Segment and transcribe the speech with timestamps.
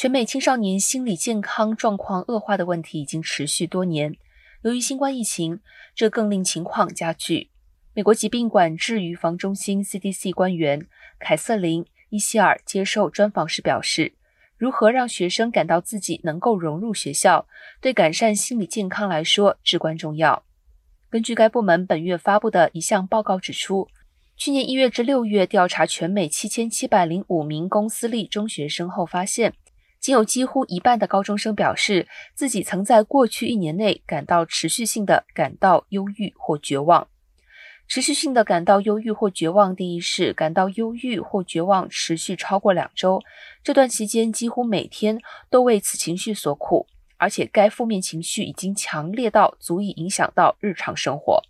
[0.00, 4.16] 全美青少年心理健康状况恶化的问题已经持续多年。
[4.62, 5.60] 由于新冠疫情，
[5.94, 7.50] 这更令情况加剧。
[7.92, 10.86] 美国疾病管制预防中心 （CDC） 官员
[11.18, 14.14] 凯瑟琳·伊希尔接受专访时表示
[14.56, 17.46] ：“如何让学生感到自己能够融入学校，
[17.82, 20.44] 对改善心理健康来说至关重要。”
[21.10, 23.86] 根据该部门本月发布的一项报告指出，
[24.34, 29.52] 去年一月至六月调查全美七千七百零五名公私立中学生后发现。
[30.10, 37.06] 仅有几乎一半的高中生表示，自己曾在过去一年内感到持续性的感到忧郁或绝望。
[37.86, 43.22] 持续性的感到忧郁或绝望定义是感到忧郁或绝望持续超过两周，
[43.62, 51.40] 这段期间几乎每天都为此情绪所苦，而且该负面情绪已经强烈到足以影响到日常生活。